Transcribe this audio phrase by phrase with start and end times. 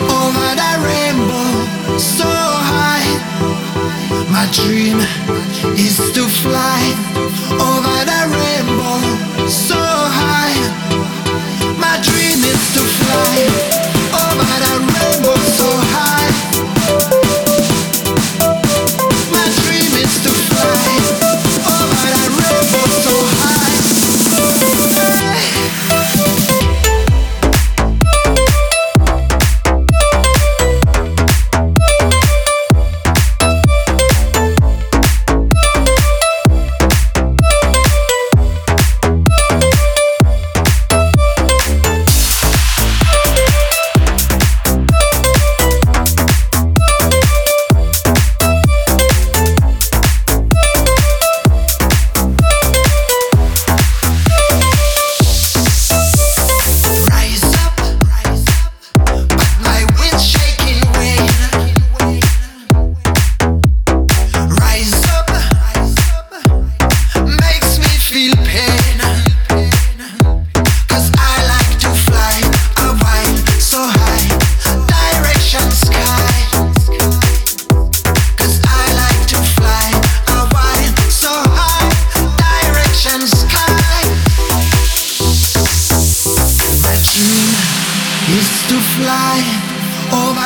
[0.00, 0.54] Over
[0.86, 3.10] rainbow, so high.
[4.30, 4.98] My dream
[5.76, 6.97] is to fly.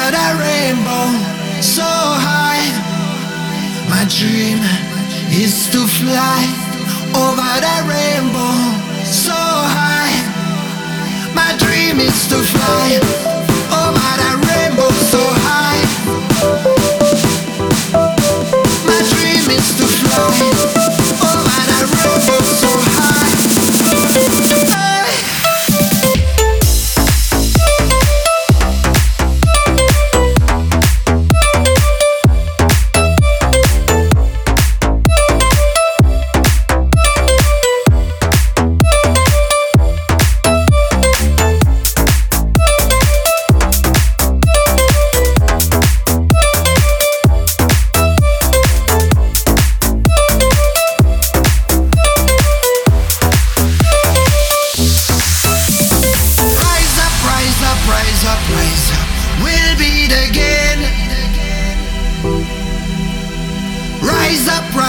[0.05, 1.07] at a rainbow
[1.63, 1.91] so
[2.27, 2.67] high.
[3.89, 4.59] My dream
[5.31, 6.43] is to fly
[7.15, 8.42] over that rainbow.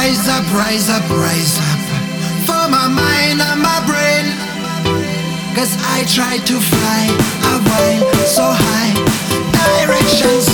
[0.03, 1.79] rise up, rise up, rise up
[2.45, 4.25] for my mind and my brain.
[5.55, 7.03] Cause I try to fly,
[7.51, 8.91] a while so high,
[9.55, 10.52] directions.